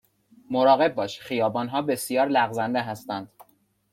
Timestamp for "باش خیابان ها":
0.95-1.81